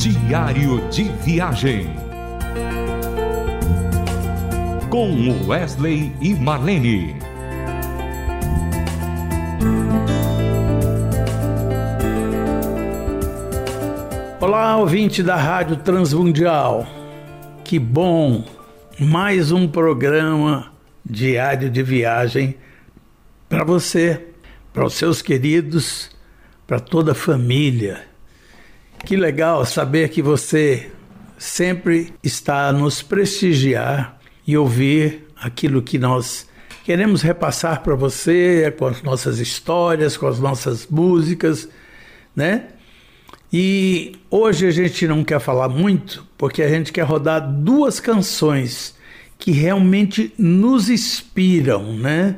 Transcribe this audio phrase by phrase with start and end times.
[0.00, 1.90] Diário de Viagem.
[4.88, 7.14] Com Wesley e Marlene.
[14.40, 16.86] Olá, ouvinte da Rádio Transmundial.
[17.62, 18.48] Que bom!
[18.98, 20.72] Mais um programa
[21.04, 22.56] diário de viagem
[23.50, 24.28] para você,
[24.72, 26.10] para os seus queridos,
[26.66, 28.08] para toda a família
[29.04, 30.90] que legal saber que você
[31.38, 36.48] sempre está a nos prestigiar e ouvir aquilo que nós
[36.84, 41.68] queremos repassar para você com as nossas histórias, com as nossas músicas,
[42.34, 42.68] né?
[43.52, 48.94] E hoje a gente não quer falar muito, porque a gente quer rodar duas canções
[49.38, 52.36] que realmente nos inspiram, né?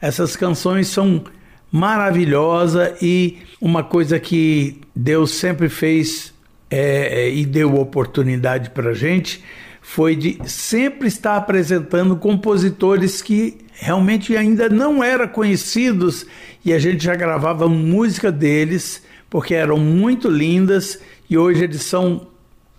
[0.00, 1.24] Essas canções são
[1.72, 6.34] maravilhosa e uma coisa que Deus sempre fez
[6.70, 9.42] é, é e deu oportunidade para a gente
[9.80, 16.24] foi de sempre estar apresentando compositores que realmente ainda não eram conhecidos
[16.64, 22.28] e a gente já gravava música deles porque eram muito lindas e hoje eles são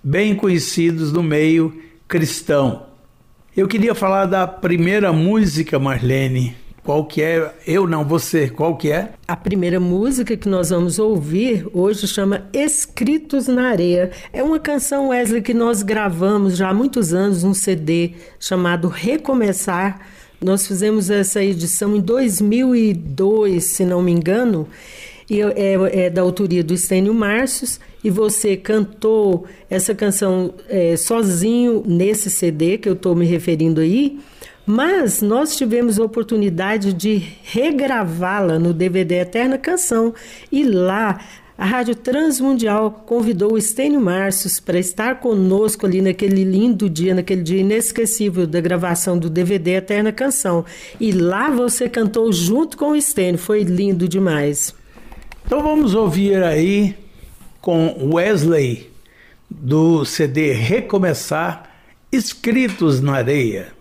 [0.01, 2.85] bem conhecidos no meio cristão.
[3.55, 7.49] Eu queria falar da primeira música, Marlene, qual que é?
[7.65, 9.13] Eu não, você, qual que é?
[9.25, 14.11] A primeira música que nós vamos ouvir hoje chama Escritos na Areia.
[14.33, 20.01] É uma canção, Wesley, que nós gravamos já há muitos anos num CD chamado Recomeçar.
[20.41, 24.67] Nós fizemos essa edição em 2002, se não me engano,
[25.29, 31.81] e é, é da autoria do Estênio Márcios, e você cantou essa canção é, sozinho
[31.87, 34.19] nesse CD que eu estou me referindo aí.
[34.65, 40.13] Mas nós tivemos a oportunidade de regravá-la no DVD Eterna Canção
[40.49, 41.19] e lá
[41.57, 47.43] a Rádio Transmundial convidou o Estênio Márcios para estar conosco ali naquele lindo dia, naquele
[47.43, 50.65] dia inesquecível da gravação do DVD Eterna Canção.
[50.99, 54.73] E lá você cantou junto com o Estênio, foi lindo demais.
[55.45, 56.95] Então vamos ouvir aí
[57.61, 58.89] com Wesley
[59.49, 61.69] do CD Recomeçar,
[62.11, 63.72] Escritos na Areia.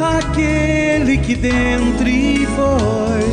[0.00, 3.24] Aquele que dentre vós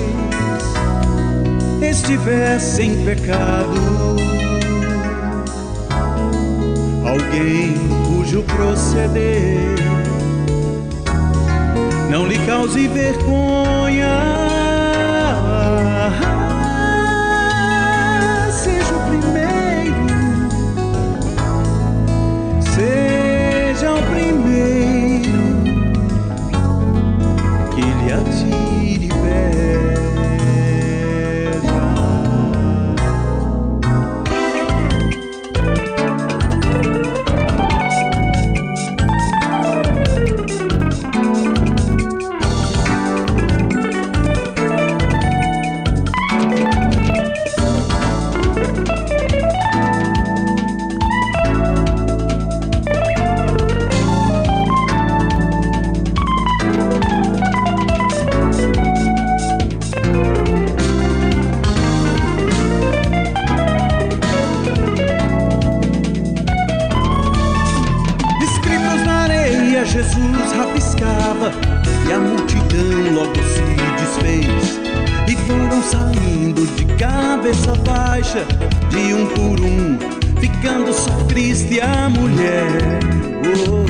[1.81, 4.15] estivesse em pecado,
[7.05, 7.73] alguém
[8.07, 9.74] cujo proceder
[12.15, 14.07] não lhe cause vergonha.
[78.89, 79.97] De um por um,
[80.39, 82.67] ficando só Cristo e a mulher.
[83.69, 83.85] Oh.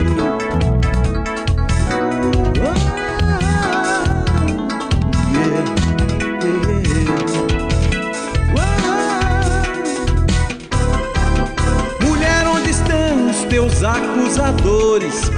[13.55, 15.34] teus acusadores?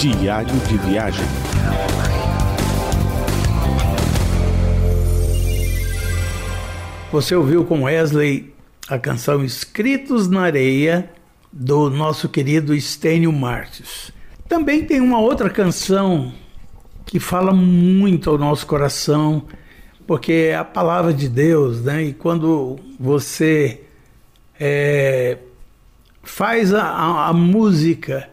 [0.00, 1.26] Diário de Viagem.
[7.12, 8.54] Você ouviu com Wesley
[8.88, 11.10] a canção Escritos na Areia
[11.52, 14.10] do nosso querido Estênio Martins.
[14.48, 16.32] Também tem uma outra canção
[17.04, 19.44] que fala muito ao nosso coração,
[20.06, 22.04] porque é a palavra de Deus, né?
[22.04, 23.82] E quando você
[24.58, 25.36] é,
[26.22, 28.30] faz a, a, a música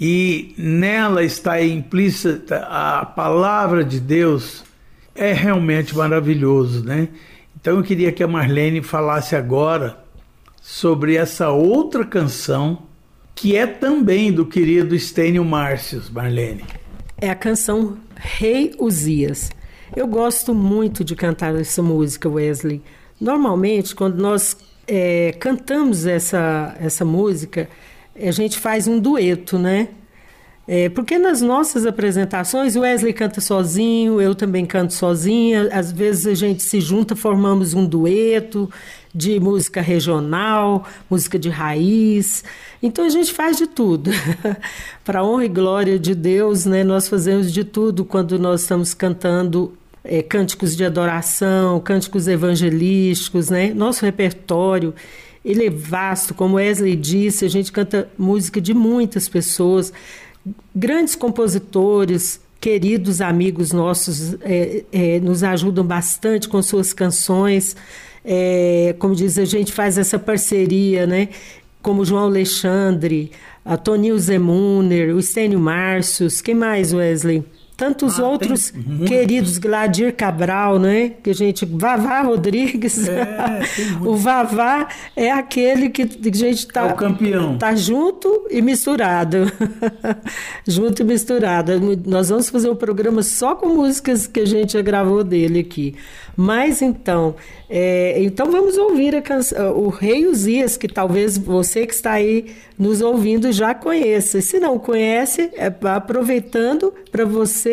[0.00, 4.64] e nela está implícita a palavra de Deus,
[5.14, 7.08] é realmente maravilhoso, né?
[7.60, 9.98] Então eu queria que a Marlene falasse agora
[10.62, 12.82] sobre essa outra canção
[13.34, 16.64] que é também do querido Estênio Márcios, Marlene.
[17.20, 19.50] É a canção Rei Uzias.
[19.96, 22.82] Eu gosto muito de cantar essa música, Wesley.
[23.20, 24.56] Normalmente, quando nós
[24.86, 27.68] é, cantamos essa, essa música,
[28.22, 29.88] a gente faz um dueto, né?
[30.70, 36.26] É, porque nas nossas apresentações o Wesley canta sozinho, eu também canto sozinha, às vezes
[36.26, 38.70] a gente se junta, formamos um dueto
[39.14, 42.44] de música regional, música de raiz.
[42.82, 44.10] Então a gente faz de tudo.
[45.02, 49.72] Para honra e glória de Deus, né, nós fazemos de tudo quando nós estamos cantando
[50.04, 53.72] é, cânticos de adoração, cânticos evangelísticos, né?
[53.74, 54.94] Nosso repertório
[55.48, 59.90] ele é vasto, como Wesley disse, a gente canta música de muitas pessoas,
[60.74, 67.74] grandes compositores, queridos amigos nossos, é, é, nos ajudam bastante com suas canções.
[68.22, 71.30] É, como diz, a gente faz essa parceria, né?
[71.80, 73.32] Como João Alexandre,
[73.64, 77.42] a Toninho Zemuner, o Estênio Márcios, quem mais, Wesley?
[77.78, 78.72] Tantos ah, outros
[79.06, 81.12] queridos, Gladir Cabral, né?
[81.22, 81.64] Que a gente.
[81.64, 83.06] Vavá Rodrigues.
[83.08, 83.62] É,
[84.04, 86.88] o Vavá é aquele que a gente está.
[86.88, 87.54] É.
[87.54, 89.44] Está junto e misturado.
[90.66, 91.72] junto e misturado.
[92.04, 95.94] Nós vamos fazer um programa só com músicas que a gente já gravou dele aqui.
[96.36, 97.34] Mas então,
[97.68, 102.54] é, então vamos ouvir a canção, o Rei Uzias, que talvez você que está aí
[102.78, 104.40] nos ouvindo já conheça.
[104.40, 107.67] Se não conhece, é aproveitando para você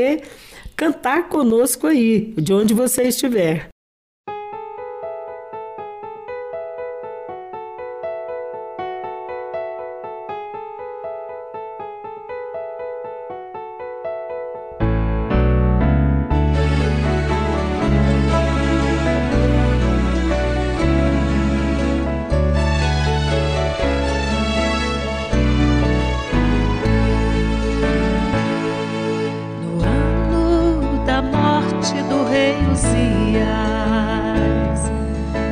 [0.76, 3.75] cantar conosco aí, de onde você estiver.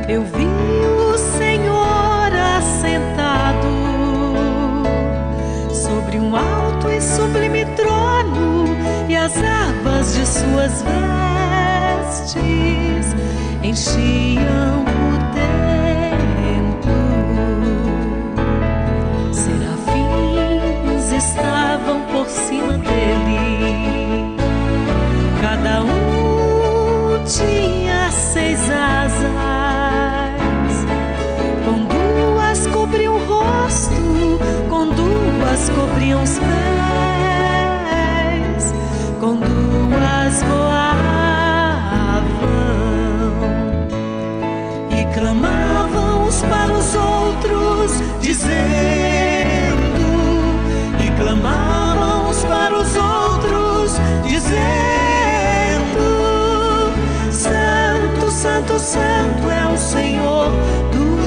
[0.08, 3.68] eu vi o Senhor assentado
[5.72, 8.66] sobre um alto e sublime trono,
[9.08, 10.82] e as abas de suas
[12.12, 13.14] vestes
[13.62, 15.16] enchiam o
[16.52, 16.92] templo.
[19.32, 24.36] Serafins estavam por cima dele,
[25.40, 27.73] cada um tinha.
[35.70, 36.54] Cobriam os pés,
[39.20, 40.74] com duas voavam
[44.90, 48.54] e clamavam uns para os outros, dizendo,
[51.04, 54.54] e clamavam uns para os outros, dizendo:
[57.30, 60.52] Santo, Santo, Santo é o Senhor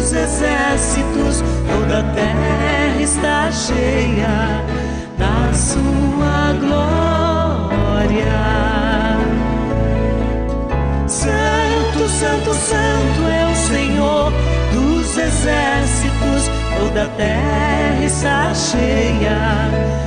[0.07, 4.63] dos exércitos, toda a terra está cheia
[5.17, 7.57] da sua glória.
[11.07, 14.31] Santo, Santo, Santo é o Senhor
[14.71, 16.49] dos exércitos,
[16.79, 19.97] toda a terra está cheia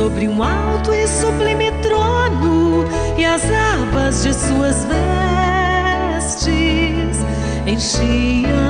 [0.00, 2.86] sobre um alto e sublime trono,
[3.18, 4.86] e as abas de suas
[6.16, 7.18] vestes
[7.66, 8.69] enchiam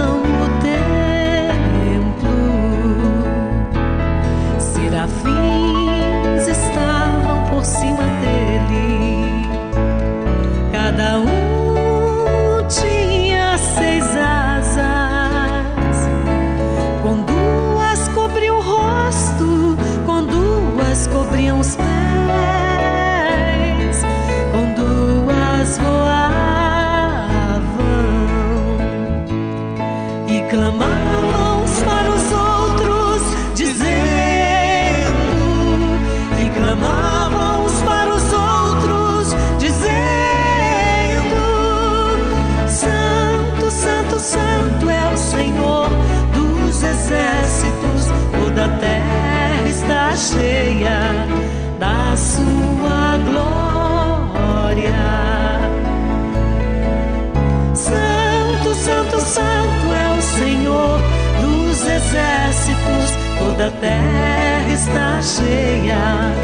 [62.11, 66.35] exércitos, toda a terra está cheia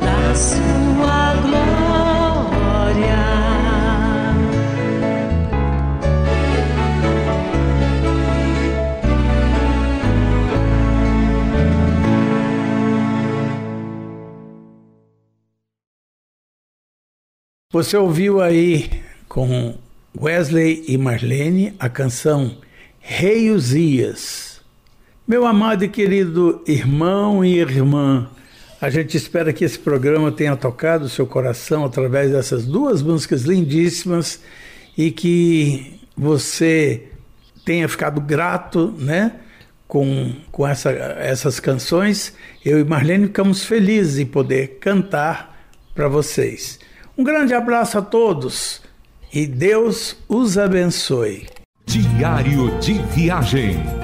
[0.00, 1.64] da sua glória.
[17.72, 19.74] Você ouviu aí com
[20.20, 22.58] Wesley e Marlene a canção
[23.00, 24.53] Rei Uzias.
[25.26, 28.28] Meu amado e querido irmão e irmã,
[28.78, 33.40] a gente espera que esse programa tenha tocado o seu coração através dessas duas músicas
[33.44, 34.40] lindíssimas
[34.98, 37.04] e que você
[37.64, 39.36] tenha ficado grato, né?
[39.88, 45.58] Com, com essa, essas canções, eu e Marlene ficamos felizes em poder cantar
[45.94, 46.78] para vocês.
[47.16, 48.82] Um grande abraço a todos
[49.32, 51.46] e Deus os abençoe.
[51.86, 54.03] Diário de Viagem.